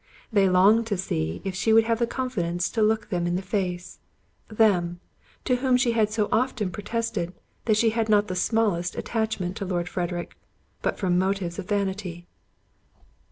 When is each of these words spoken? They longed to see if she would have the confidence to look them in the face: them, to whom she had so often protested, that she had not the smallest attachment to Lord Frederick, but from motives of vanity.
They 0.33 0.49
longed 0.49 0.87
to 0.87 0.97
see 0.97 1.43
if 1.45 1.53
she 1.53 1.73
would 1.73 1.83
have 1.83 1.99
the 1.99 2.07
confidence 2.07 2.71
to 2.71 2.81
look 2.81 3.09
them 3.09 3.27
in 3.27 3.35
the 3.35 3.43
face: 3.43 3.99
them, 4.47 4.99
to 5.45 5.57
whom 5.57 5.77
she 5.77 5.91
had 5.91 6.09
so 6.11 6.27
often 6.31 6.71
protested, 6.71 7.33
that 7.65 7.77
she 7.77 7.91
had 7.91 8.09
not 8.09 8.27
the 8.27 8.35
smallest 8.35 8.95
attachment 8.95 9.57
to 9.57 9.65
Lord 9.65 9.87
Frederick, 9.87 10.35
but 10.81 10.97
from 10.97 11.19
motives 11.19 11.59
of 11.59 11.67
vanity. 11.69 12.25